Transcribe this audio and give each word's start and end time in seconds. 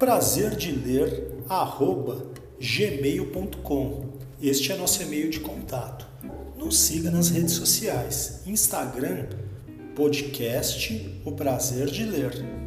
Prazer 0.00 0.56
de 0.56 0.72
ler 0.72 1.44
arroba 1.46 2.24
gmail.com. 2.58 4.06
Este 4.42 4.72
é 4.72 4.76
nosso 4.76 5.02
e-mail 5.02 5.28
de 5.28 5.40
contato. 5.40 6.06
Nos 6.56 6.78
siga 6.78 7.10
nas 7.10 7.28
redes 7.28 7.52
sociais, 7.52 8.40
Instagram, 8.46 9.26
podcast 9.94 11.20
O 11.22 11.32
Prazer 11.32 11.88
de 11.88 12.06
Ler. 12.06 12.59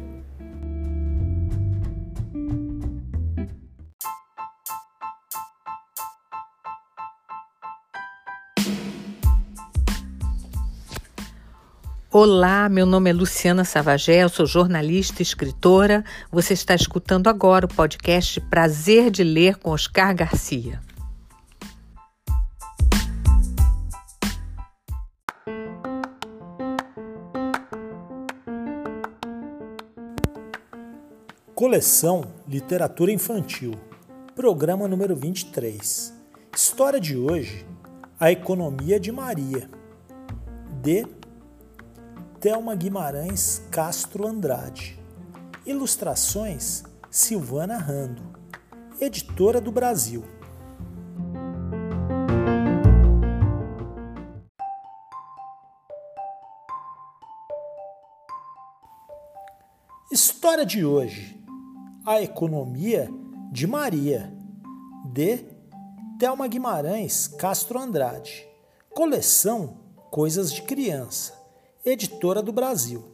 Olá, 12.16 12.68
meu 12.68 12.86
nome 12.86 13.10
é 13.10 13.12
Luciana 13.12 13.64
Savagé, 13.64 14.22
eu 14.22 14.28
sou 14.28 14.46
jornalista 14.46 15.20
e 15.20 15.24
escritora. 15.24 16.04
Você 16.30 16.54
está 16.54 16.72
escutando 16.72 17.26
agora 17.26 17.66
o 17.66 17.68
podcast 17.68 18.40
Prazer 18.42 19.10
de 19.10 19.24
Ler 19.24 19.56
com 19.56 19.72
Oscar 19.72 20.14
Garcia. 20.14 20.80
Coleção 31.52 32.32
Literatura 32.46 33.10
Infantil, 33.10 33.72
programa 34.36 34.86
número 34.86 35.16
23. 35.16 36.14
História 36.54 37.00
de 37.00 37.16
hoje: 37.16 37.66
A 38.20 38.30
Economia 38.30 39.00
de 39.00 39.10
Maria, 39.10 39.68
de 40.80 41.04
Thelma 42.44 42.74
Guimarães 42.74 43.62
Castro 43.70 44.26
Andrade. 44.26 45.00
Ilustrações 45.64 46.84
Silvana 47.10 47.78
Rando, 47.78 48.22
editora 49.00 49.62
do 49.62 49.72
Brasil. 49.72 50.22
História 60.12 60.66
de 60.66 60.84
hoje: 60.84 61.42
A 62.04 62.20
Economia 62.20 63.08
de 63.50 63.66
Maria, 63.66 64.30
de 65.14 65.46
Thelma 66.18 66.46
Guimarães 66.46 67.26
Castro 67.26 67.78
Andrade. 67.78 68.46
Coleção 68.90 69.78
Coisas 70.10 70.52
de 70.52 70.60
Criança 70.60 71.43
editora 71.86 72.42
do 72.42 72.50
Brasil. 72.50 73.04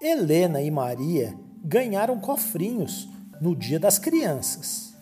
Helena 0.00 0.62
e 0.62 0.70
Maria 0.70 1.38
ganharam 1.62 2.18
cofrinhos 2.18 3.08
no 3.42 3.54
Dia 3.54 3.78
das 3.78 3.98
Crianças. 3.98 4.94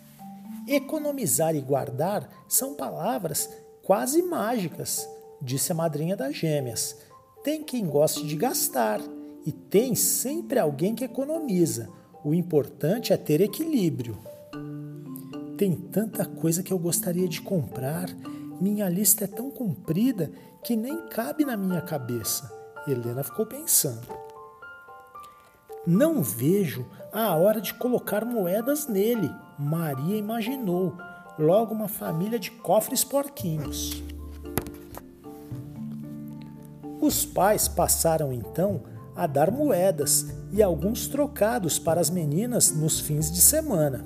Economizar 0.67 1.55
e 1.55 1.61
guardar 1.61 2.29
são 2.47 2.73
palavras 2.73 3.49
quase 3.83 4.21
mágicas, 4.21 5.07
disse 5.41 5.71
a 5.71 5.75
madrinha 5.75 6.17
das 6.17 6.35
gêmeas. 6.35 6.97
Tem 7.41 7.63
quem 7.63 7.85
goste 7.85 8.27
de 8.27 8.35
gastar 8.35 8.99
e 9.45 9.51
tem 9.51 9.95
sempre 9.95 10.59
alguém 10.59 10.93
que 10.93 11.05
economiza 11.05 12.02
o 12.23 12.33
importante 12.33 13.11
é 13.11 13.17
ter 13.17 13.41
equilíbrio. 13.41 14.17
Tem 15.57 15.75
tanta 15.75 16.25
coisa 16.25 16.63
que 16.63 16.71
eu 16.71 16.79
gostaria 16.79 17.27
de 17.27 17.41
comprar. 17.41 18.09
Minha 18.61 18.87
lista 18.87 19.25
é 19.25 19.27
tão 19.27 19.51
comprida 19.51 20.31
que 20.63 20.75
nem 20.75 21.07
cabe 21.09 21.43
na 21.43 21.57
minha 21.57 21.81
cabeça. 21.81 22.51
Helena 22.87 23.23
ficou 23.23 23.45
pensando. 23.45 24.07
Não 25.85 26.23
vejo 26.23 26.85
a 27.11 27.35
hora 27.35 27.59
de 27.59 27.73
colocar 27.73 28.23
moedas 28.23 28.87
nele, 28.87 29.29
Maria 29.59 30.15
imaginou. 30.15 30.95
Logo 31.37 31.73
uma 31.73 31.89
família 31.89 32.39
de 32.39 32.51
cofres 32.51 33.03
porquinhos. 33.03 34.01
Os 37.01 37.25
pais 37.25 37.67
passaram 37.67 38.31
então 38.31 38.83
a 39.15 39.27
dar 39.27 39.51
moedas 39.51 40.27
e 40.51 40.61
alguns 40.61 41.07
trocados 41.07 41.77
para 41.77 42.01
as 42.01 42.09
meninas 42.09 42.71
nos 42.71 42.99
fins 42.99 43.31
de 43.31 43.41
semana. 43.41 44.05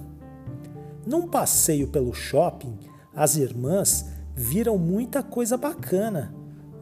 Num 1.05 1.27
passeio 1.27 1.87
pelo 1.87 2.13
shopping, 2.13 2.77
as 3.15 3.37
irmãs 3.37 4.05
viram 4.35 4.77
muita 4.77 5.23
coisa 5.23 5.57
bacana: 5.57 6.33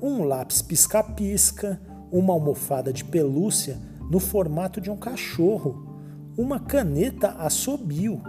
um 0.01 0.23
lápis 0.23 0.61
pisca-pisca, 0.61 1.79
uma 2.11 2.33
almofada 2.33 2.91
de 2.91 3.03
pelúcia 3.03 3.77
no 4.09 4.19
formato 4.19 4.81
de 4.81 4.89
um 4.91 4.97
cachorro, 4.97 5.87
uma 6.37 6.59
caneta 6.59 7.29
assobio. 7.37 8.21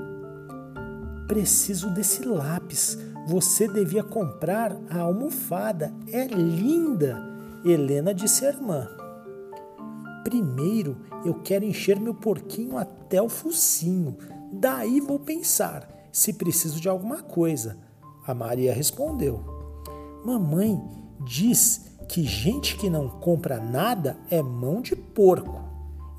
Preciso 1.26 1.90
desse 1.90 2.24
lápis. 2.24 2.96
Você 3.26 3.66
devia 3.66 4.04
comprar 4.04 4.76
a 4.88 5.00
almofada. 5.00 5.92
É 6.12 6.26
linda, 6.26 7.20
Helena 7.64 8.14
disse 8.14 8.46
à 8.46 8.50
irmã. 8.50 8.88
Primeiro 10.26 10.97
eu 11.25 11.34
quero 11.34 11.64
encher 11.64 12.00
meu 12.00 12.12
porquinho 12.12 12.76
até 12.76 13.22
o 13.22 13.28
focinho. 13.28 14.16
Daí 14.53 15.00
vou 15.00 15.20
pensar 15.20 15.88
se 16.10 16.32
preciso 16.32 16.81
de 16.81 16.88
alguma 16.88 17.19
coisa. 17.19 17.78
A 18.26 18.34
Maria 18.34 18.75
respondeu: 18.75 19.41
Mamãe 20.25 20.82
diz 21.25 21.92
que 22.09 22.25
gente 22.25 22.76
que 22.76 22.91
não 22.91 23.09
compra 23.09 23.60
nada 23.60 24.16
é 24.28 24.42
mão 24.42 24.81
de 24.81 24.97
porco. 24.97 25.62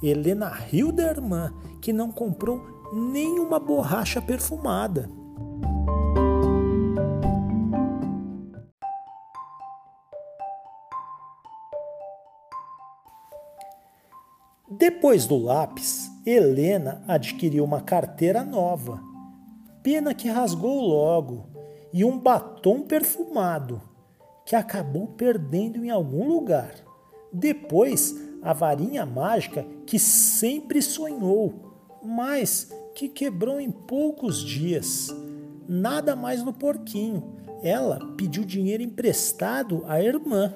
Helena 0.01 0.47
riu 0.47 0.89
da 0.93 1.03
irmã, 1.03 1.53
que 1.81 1.91
não 1.91 2.09
comprou 2.09 2.65
nenhuma 2.93 3.59
borracha 3.59 4.21
perfumada. 4.21 5.09
Depois 14.89 15.25
do 15.25 15.37
lápis, 15.37 16.09
Helena 16.25 17.03
adquiriu 17.09 17.65
uma 17.65 17.81
carteira 17.81 18.41
nova, 18.41 19.03
pena 19.83 20.13
que 20.13 20.29
rasgou 20.29 20.79
logo, 20.79 21.49
e 21.91 22.05
um 22.05 22.17
batom 22.17 22.83
perfumado, 22.83 23.81
que 24.45 24.55
acabou 24.55 25.07
perdendo 25.07 25.83
em 25.83 25.89
algum 25.89 26.25
lugar. 26.25 26.73
Depois, 27.33 28.15
a 28.41 28.53
varinha 28.53 29.05
mágica 29.05 29.67
que 29.85 29.99
sempre 29.99 30.81
sonhou, 30.81 31.99
mas 32.01 32.71
que 32.95 33.09
quebrou 33.09 33.59
em 33.59 33.69
poucos 33.69 34.39
dias. 34.39 35.13
Nada 35.67 36.15
mais 36.15 36.41
no 36.41 36.53
porquinho. 36.53 37.35
Ela 37.61 37.99
pediu 38.15 38.45
dinheiro 38.45 38.81
emprestado 38.81 39.83
à 39.85 40.01
irmã. 40.01 40.55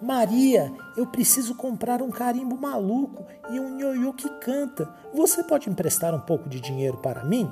Maria, 0.00 0.72
eu 0.96 1.08
preciso 1.08 1.56
comprar 1.56 2.00
um 2.00 2.10
carimbo 2.10 2.56
maluco 2.56 3.26
e 3.50 3.58
um 3.58 3.80
ioiô 3.80 4.12
que 4.14 4.28
canta. 4.38 4.88
Você 5.12 5.42
pode 5.42 5.68
emprestar 5.68 6.14
um 6.14 6.20
pouco 6.20 6.48
de 6.48 6.60
dinheiro 6.60 6.98
para 6.98 7.24
mim? 7.24 7.50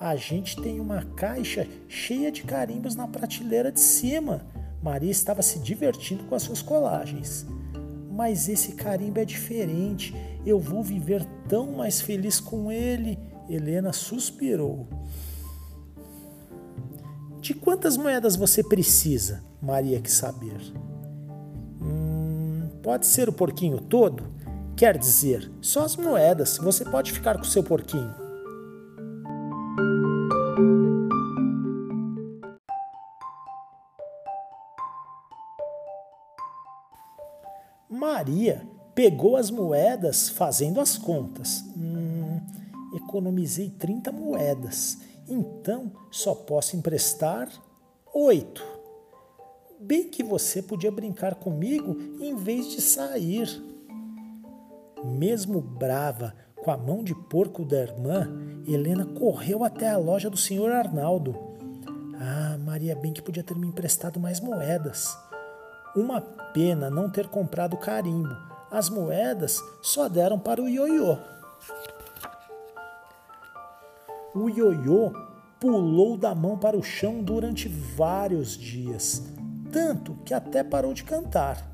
A 0.00 0.16
gente 0.16 0.60
tem 0.60 0.80
uma 0.80 1.04
caixa 1.14 1.68
cheia 1.88 2.32
de 2.32 2.42
carimbos 2.42 2.96
na 2.96 3.06
prateleira 3.06 3.70
de 3.70 3.78
cima. 3.78 4.44
Maria 4.82 5.12
estava 5.12 5.42
se 5.42 5.60
divertindo 5.60 6.24
com 6.24 6.34
as 6.34 6.42
suas 6.42 6.60
colagens. 6.60 7.46
Mas 8.10 8.48
esse 8.48 8.72
carimbo 8.72 9.20
é 9.20 9.24
diferente. 9.24 10.12
Eu 10.44 10.58
vou 10.58 10.82
viver 10.82 11.24
tão 11.48 11.70
mais 11.70 12.00
feliz 12.00 12.40
com 12.40 12.72
ele. 12.72 13.16
Helena 13.48 13.92
suspirou. 13.92 14.88
De 17.40 17.54
quantas 17.54 17.96
moedas 17.96 18.34
você 18.34 18.62
precisa? 18.64 19.53
Maria 19.64 20.00
quis 20.00 20.12
saber. 20.12 20.60
Hum, 21.80 22.68
pode 22.82 23.06
ser 23.06 23.28
o 23.28 23.32
porquinho 23.32 23.80
todo? 23.80 24.24
Quer 24.76 24.98
dizer, 24.98 25.50
só 25.60 25.84
as 25.84 25.96
moedas. 25.96 26.58
Você 26.58 26.84
pode 26.84 27.12
ficar 27.12 27.38
com 27.38 27.44
seu 27.44 27.62
porquinho. 27.62 28.14
Maria 37.88 38.68
pegou 38.94 39.36
as 39.36 39.50
moedas 39.50 40.28
fazendo 40.28 40.80
as 40.80 40.98
contas. 40.98 41.64
Hum, 41.76 42.40
economizei 42.94 43.70
30 43.70 44.12
moedas 44.12 44.98
então 45.28 45.92
só 46.10 46.34
posso 46.34 46.76
emprestar 46.76 47.48
oito. 48.14 48.73
Bem 49.86 50.08
que 50.08 50.22
você 50.22 50.62
podia 50.62 50.90
brincar 50.90 51.34
comigo 51.34 51.94
em 52.18 52.34
vez 52.34 52.70
de 52.70 52.80
sair. 52.80 53.62
Mesmo 55.04 55.60
brava 55.60 56.34
com 56.56 56.70
a 56.70 56.76
mão 56.76 57.04
de 57.04 57.14
porco 57.14 57.66
da 57.66 57.82
irmã, 57.82 58.26
Helena 58.66 59.04
correu 59.04 59.62
até 59.62 59.90
a 59.90 59.98
loja 59.98 60.30
do 60.30 60.38
senhor 60.38 60.72
Arnaldo. 60.72 61.36
Ah, 62.18 62.56
Maria 62.64 62.96
bem 62.96 63.12
que 63.12 63.20
podia 63.20 63.42
ter 63.42 63.54
me 63.54 63.66
emprestado 63.66 64.18
mais 64.18 64.40
moedas. 64.40 65.14
Uma 65.94 66.22
pena 66.22 66.88
não 66.88 67.10
ter 67.10 67.28
comprado 67.28 67.76
carimbo. 67.76 68.34
As 68.70 68.88
moedas 68.88 69.62
só 69.82 70.08
deram 70.08 70.38
para 70.38 70.62
o 70.62 70.68
ioiô. 70.68 71.18
O 74.34 74.48
ioiô 74.48 75.12
pulou 75.60 76.16
da 76.16 76.34
mão 76.34 76.58
para 76.58 76.76
o 76.76 76.82
chão 76.82 77.22
durante 77.22 77.68
vários 77.68 78.56
dias, 78.56 79.22
tanto 79.74 80.16
que 80.24 80.32
até 80.32 80.62
parou 80.62 80.94
de 80.94 81.02
cantar. 81.02 81.68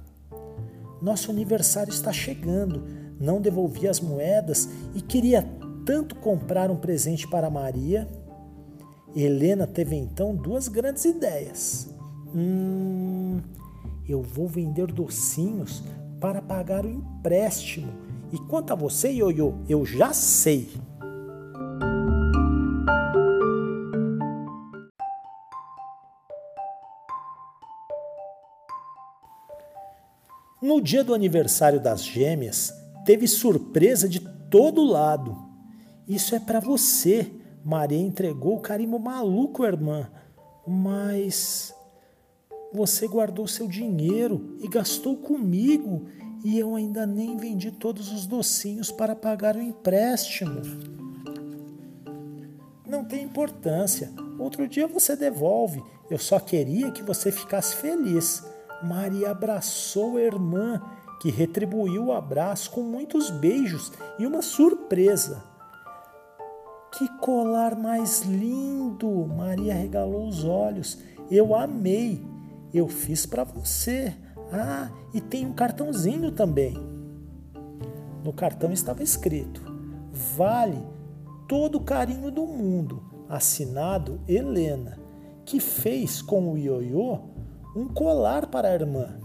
Nosso 1.03 1.31
aniversário 1.31 1.93
está 1.93 2.11
chegando, 2.11 2.83
não 3.21 3.43
devolvi 3.43 3.87
as 3.87 4.01
moedas 4.01 4.71
e 4.95 5.03
queria 5.03 5.47
tanto 5.85 6.15
comprar 6.15 6.71
um 6.71 6.77
presente 6.77 7.29
para 7.29 7.51
Maria. 7.51 8.09
Helena 9.15 9.67
teve 9.67 9.97
então 9.97 10.35
duas 10.35 10.67
grandes 10.67 11.05
ideias. 11.05 11.91
Hum, 12.35 13.41
eu 14.09 14.23
vou 14.23 14.49
vender 14.49 14.87
docinhos 14.87 15.83
para 16.19 16.41
pagar 16.41 16.87
o 16.87 16.91
empréstimo. 16.91 17.93
E 18.33 18.39
quanto 18.39 18.73
a 18.73 18.77
você, 18.77 19.11
Ioiô, 19.11 19.57
eu 19.69 19.85
já 19.85 20.15
sei. 20.15 20.71
No 30.63 30.79
dia 30.79 31.03
do 31.03 31.15
aniversário 31.15 31.81
das 31.81 32.05
gêmeas, 32.05 32.71
teve 33.07 33.27
surpresa 33.27 34.07
de 34.07 34.21
todo 34.21 34.85
lado. 34.85 35.37
Isso 36.07 36.35
é 36.35 36.39
para 36.39 36.61
você. 36.61 37.33
Maria 37.65 37.99
entregou 37.99 38.57
o 38.57 38.61
carimbo 38.61 38.99
maluco, 38.99 39.65
irmã. 39.65 40.11
Mas 40.67 41.75
você 42.73 43.09
guardou 43.09 43.47
seu 43.47 43.67
dinheiro 43.67 44.57
e 44.61 44.69
gastou 44.69 45.17
comigo, 45.17 46.07
e 46.45 46.59
eu 46.59 46.75
ainda 46.75 47.07
nem 47.07 47.37
vendi 47.37 47.71
todos 47.71 48.13
os 48.13 48.27
docinhos 48.27 48.91
para 48.91 49.17
pagar 49.17 49.57
o 49.57 49.63
empréstimo. 49.63 50.61
Não 52.87 53.05
tem 53.05 53.23
importância. 53.23 54.13
Outro 54.39 54.69
dia 54.69 54.87
você 54.87 55.17
devolve. 55.17 55.83
Eu 56.11 56.19
só 56.19 56.39
queria 56.39 56.91
que 56.91 57.03
você 57.03 57.33
ficasse 57.33 57.77
feliz. 57.77 58.45
Maria 58.83 59.31
abraçou 59.31 60.17
a 60.17 60.23
irmã, 60.23 60.81
que 61.21 61.31
retribuiu 61.31 62.07
o 62.07 62.13
abraço 62.13 62.71
com 62.71 62.83
muitos 62.83 63.31
beijos 63.31 63.93
e 64.19 64.27
uma 64.27 64.41
surpresa. 64.41 65.45
Que 66.93 67.07
colar 67.19 67.77
mais 67.77 68.23
lindo! 68.23 69.27
Maria 69.27 69.75
regalou 69.75 70.27
os 70.27 70.45
olhos. 70.45 70.99
Eu 71.31 71.55
amei. 71.55 72.25
Eu 72.73 72.89
fiz 72.89 73.27
para 73.27 73.45
você. 73.45 74.15
Ah, 74.53 74.91
e 75.15 75.21
tem 75.21 75.47
um 75.47 75.53
cartãozinho 75.53 76.33
também. 76.33 76.75
No 78.25 78.33
cartão 78.33 78.73
estava 78.73 79.03
escrito: 79.03 79.63
Vale 80.37 80.83
todo 81.47 81.77
o 81.77 81.85
carinho 81.85 82.31
do 82.31 82.47
mundo. 82.47 83.03
Assinado 83.29 84.21
Helena, 84.27 84.99
que 85.45 85.61
fez 85.61 86.21
com 86.21 86.53
o 86.53 86.59
ioiô 86.59 87.21
um 87.75 87.87
colar 87.87 88.47
para 88.47 88.69
a 88.69 88.75
irmã. 88.75 89.19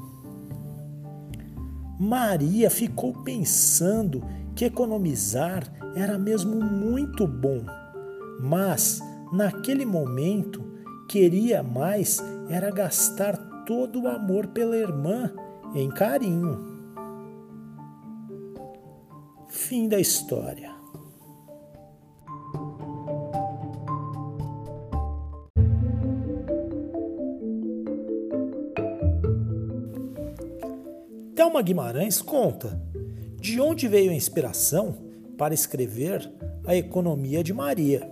Maria 2.00 2.69
ficou 2.69 3.13
pensando 3.24 4.21
que 4.53 4.65
economizar 4.65 5.63
era 5.95 6.18
mesmo 6.18 6.59
muito 6.59 7.25
bom, 7.25 7.65
mas 8.42 9.01
naquele 9.31 9.86
momento 9.86 10.63
queria 11.07 11.63
mais 11.63 12.21
era 12.50 12.69
gastar 12.69 13.38
todo 13.65 14.03
o 14.03 14.07
amor 14.07 14.48
pela 14.48 14.75
irmã 14.75 15.31
em 15.74 15.89
carinho. 15.89 16.75
Fim 19.48 19.88
da 19.88 20.00
história. 20.00 20.75
Thelma 31.45 31.62
Guimarães 31.62 32.24
conta 32.24 32.81
de 33.39 33.62
onde 33.62 33.88
veio 33.88 34.09
a 34.09 34.15
inspiração 34.15 34.97
para 35.38 35.53
escrever 35.53 36.27
A 36.65 36.75
Economia 36.75 37.43
de 37.43 37.53
Maria. 37.53 38.10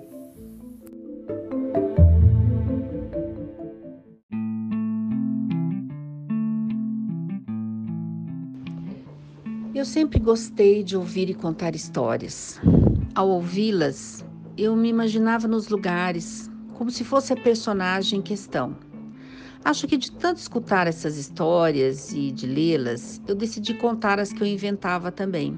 Eu 9.74 9.84
sempre 9.84 10.20
gostei 10.20 10.84
de 10.84 10.96
ouvir 10.96 11.28
e 11.32 11.34
contar 11.34 11.74
histórias. 11.74 12.62
Ao 13.16 13.28
ouvi-las, 13.28 14.24
eu 14.56 14.76
me 14.76 14.90
imaginava 14.90 15.48
nos 15.48 15.70
lugares, 15.70 16.52
como 16.76 16.92
se 16.92 17.04
fosse 17.04 17.34
a 17.34 17.36
personagem 17.36 18.20
em 18.20 18.22
questão. 18.22 18.93
Acho 19.66 19.88
que 19.88 19.96
de 19.96 20.12
tanto 20.12 20.40
escutar 20.40 20.88
essas 20.88 21.18
histórias 21.18 22.12
e 22.12 22.32
de 22.32 22.46
lê-las, 22.46 23.22
eu 23.26 23.34
decidi 23.34 23.74
contar 23.74 24.20
as 24.20 24.34
que 24.34 24.42
eu 24.42 24.48
inventava 24.48 25.10
também. 25.10 25.58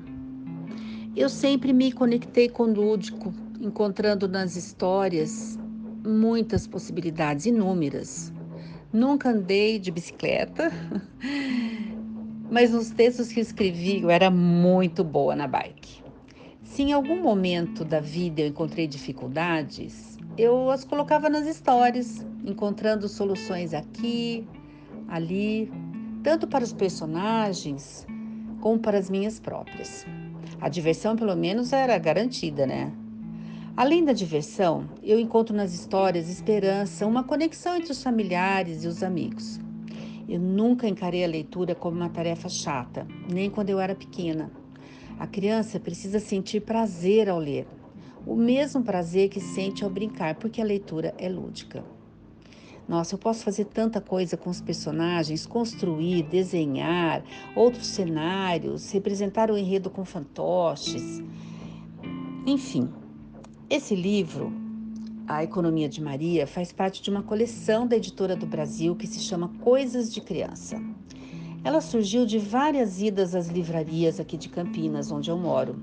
Eu 1.16 1.28
sempre 1.28 1.74
me 1.74 1.92
conectei 1.92 2.48
com 2.48 2.64
o 2.64 2.74
lúdico, 2.74 3.34
encontrando 3.60 4.28
nas 4.28 4.56
histórias 4.56 5.58
muitas 6.06 6.68
possibilidades, 6.68 7.48
inúmeras. 7.48 8.32
Nunca 8.94 9.30
andei 9.30 9.80
de 9.80 9.90
bicicleta, 9.90 10.72
mas 12.52 12.72
nos 12.72 12.92
textos 12.92 13.30
que 13.30 13.40
escrevi 13.40 14.04
eu 14.04 14.12
era 14.12 14.30
muito 14.30 15.04
boa 15.04 15.36
na 15.36 15.48
bike. 15.48 16.04
Se 16.64 16.84
em 16.84 16.94
algum 16.94 17.24
momento 17.24 17.84
da 17.84 18.00
vida 18.00 18.42
eu 18.42 18.48
encontrei 18.48 18.86
dificuldades, 18.86 20.15
eu 20.38 20.70
as 20.70 20.84
colocava 20.84 21.30
nas 21.30 21.48
histórias, 21.48 22.26
encontrando 22.44 23.08
soluções 23.08 23.74
aqui, 23.74 24.46
ali, 25.08 25.72
tanto 26.24 26.48
para 26.48 26.64
os 26.64 26.74
personagens 26.74 28.06
como 28.60 28.80
para 28.80 28.98
as 28.98 29.10
minhas 29.10 29.40
próprias. 29.40 30.06
A 30.60 30.68
diversão, 30.68 31.16
pelo 31.16 31.36
menos, 31.36 31.72
era 31.72 31.98
garantida, 31.98 32.66
né? 32.66 32.92
Além 33.78 34.04
da 34.04 34.14
diversão, 34.14 34.90
eu 35.04 35.20
encontro 35.20 35.56
nas 35.56 35.74
histórias 35.74 36.30
esperança, 36.30 37.06
uma 37.06 37.24
conexão 37.24 37.76
entre 37.76 37.92
os 37.92 38.02
familiares 38.02 38.84
e 38.84 38.88
os 38.88 39.04
amigos. 39.04 39.60
Eu 40.28 40.40
nunca 40.40 40.88
encarei 40.88 41.24
a 41.24 41.28
leitura 41.28 41.76
como 41.76 41.98
uma 41.98 42.10
tarefa 42.10 42.50
chata, 42.50 43.06
nem 43.32 43.50
quando 43.50 43.70
eu 43.70 43.80
era 43.80 43.94
pequena. 43.94 44.52
A 45.20 45.28
criança 45.28 45.80
precisa 45.80 46.20
sentir 46.20 46.62
prazer 46.62 47.30
ao 47.30 47.38
ler, 47.38 47.68
o 48.26 48.36
mesmo 48.36 48.84
prazer 48.84 49.30
que 49.30 49.40
sente 49.40 49.84
ao 49.84 49.90
brincar, 49.90 50.36
porque 50.36 50.62
a 50.62 50.66
leitura 50.66 51.14
é 51.18 51.30
lúdica. 51.30 51.84
Nossa, 52.88 53.16
eu 53.16 53.20
posso 53.20 53.44
fazer 53.44 53.66
tanta 53.66 54.00
coisa 54.00 54.38
com 54.38 54.50
os 54.50 54.62
personagens, 54.62 55.46
construir, 55.46 56.24
desenhar, 56.24 57.24
outros 57.56 57.88
cenários, 57.88 58.92
representar 58.92 59.50
o 59.50 59.58
enredo 59.58 59.90
com 59.90 60.06
fantoches. 60.06 61.24
Enfim, 62.46 62.88
esse 63.68 63.96
livro, 63.96 64.54
A 65.28 65.44
Economia 65.44 65.90
de 65.90 66.00
Maria, 66.00 66.46
faz 66.46 66.72
parte 66.72 67.02
de 67.02 67.10
uma 67.10 67.24
coleção 67.24 67.88
da 67.88 67.98
editora 67.98 68.36
do 68.36 68.46
Brasil 68.46 68.96
que 68.96 69.08
se 69.08 69.20
chama 69.20 69.50
Coisas 69.64 70.14
de 70.14 70.22
Criança. 70.22 70.80
Ela 71.64 71.82
surgiu 71.82 72.28
de 72.28 72.38
várias 72.38 73.02
idas 73.02 73.34
às 73.34 73.48
livrarias 73.48 74.20
aqui 74.20 74.38
de 74.38 74.48
Campinas, 74.48 75.12
onde 75.12 75.32
eu 75.32 75.38
moro. 75.40 75.76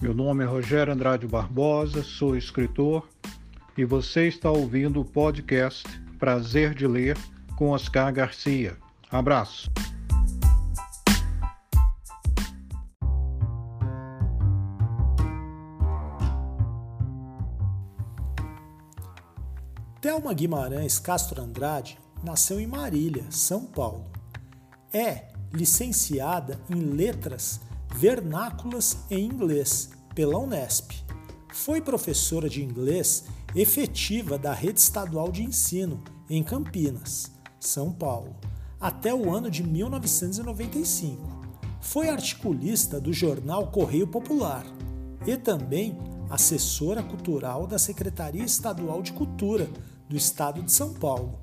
meu 0.00 0.14
nome 0.14 0.44
é 0.44 0.46
Rogério 0.46 0.92
Andrade 0.92 1.26
Barbosa, 1.26 2.04
sou 2.04 2.36
escritor 2.36 3.08
e 3.76 3.84
você 3.84 4.28
está 4.28 4.48
ouvindo 4.48 5.00
o 5.00 5.04
podcast 5.04 5.84
Prazer 6.20 6.72
de 6.72 6.86
Ler 6.86 7.18
com 7.56 7.70
Oscar 7.70 8.12
Garcia. 8.12 8.76
Abraço. 9.10 9.68
Thelma 20.00 20.32
Guimarães 20.32 21.00
Castro 21.00 21.42
Andrade 21.42 21.98
nasceu 22.22 22.60
em 22.60 22.68
Marília, 22.68 23.24
São 23.30 23.64
Paulo. 23.64 24.04
É 24.92 25.26
licenciada 25.52 26.60
em 26.70 26.80
Letras 26.80 27.60
Vernáculas 27.94 28.98
em 29.10 29.24
Inglês 29.24 29.90
pela 30.14 30.38
Unesp. 30.38 30.92
Foi 31.52 31.80
professora 31.80 32.48
de 32.48 32.62
inglês 32.62 33.24
efetiva 33.54 34.38
da 34.38 34.52
Rede 34.52 34.80
Estadual 34.80 35.32
de 35.32 35.42
Ensino 35.42 36.02
em 36.28 36.42
Campinas, 36.42 37.32
São 37.58 37.92
Paulo, 37.92 38.36
até 38.80 39.12
o 39.12 39.34
ano 39.34 39.50
de 39.50 39.62
1995. 39.62 41.38
Foi 41.80 42.08
articulista 42.08 43.00
do 43.00 43.12
jornal 43.12 43.68
Correio 43.68 44.06
Popular 44.06 44.64
e 45.26 45.36
também 45.36 45.98
assessora 46.30 47.02
cultural 47.02 47.66
da 47.66 47.78
Secretaria 47.78 48.44
Estadual 48.44 49.02
de 49.02 49.12
Cultura 49.12 49.68
do 50.08 50.16
Estado 50.16 50.62
de 50.62 50.70
São 50.70 50.92
Paulo. 50.92 51.38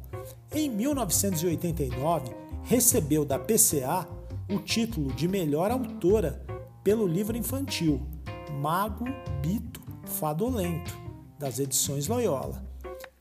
Em 0.53 0.69
1989, 0.69 2.31
recebeu 2.63 3.25
da 3.25 3.37
PCA 3.37 4.07
o 4.47 4.59
título 4.59 5.11
de 5.13 5.27
melhor 5.27 5.71
autora 5.71 6.45
pelo 6.83 7.07
livro 7.07 7.35
infantil 7.35 8.01
Mago 8.61 9.05
Bito 9.41 9.81
Fadolento, 10.05 10.95
das 11.39 11.57
edições 11.57 12.07
Loyola. 12.07 12.63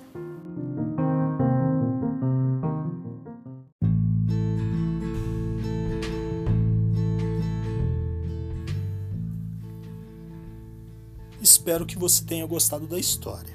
Espero 11.69 11.85
que 11.85 11.99
você 11.99 12.25
tenha 12.25 12.47
gostado 12.47 12.87
da 12.87 12.99
história. 12.99 13.55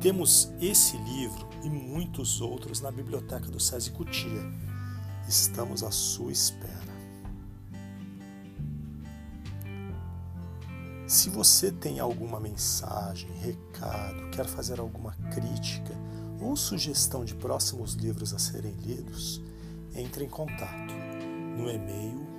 Temos 0.00 0.52
esse 0.60 0.96
livro 0.96 1.48
e 1.62 1.70
muitos 1.70 2.40
outros 2.40 2.80
na 2.80 2.90
biblioteca 2.90 3.46
do 3.46 3.60
SESI 3.60 3.92
Cutia. 3.92 4.42
Estamos 5.28 5.84
à 5.84 5.92
sua 5.92 6.32
espera. 6.32 6.92
Se 11.06 11.30
você 11.30 11.70
tem 11.70 12.00
alguma 12.00 12.40
mensagem, 12.40 13.30
recado, 13.38 14.28
quer 14.32 14.46
fazer 14.46 14.80
alguma 14.80 15.12
crítica 15.32 15.94
ou 16.40 16.56
sugestão 16.56 17.24
de 17.24 17.36
próximos 17.36 17.94
livros 17.94 18.34
a 18.34 18.38
serem 18.40 18.72
lidos, 18.72 19.40
entre 19.94 20.24
em 20.24 20.28
contato 20.28 20.92
no 21.56 21.70
e-mail 21.70 22.27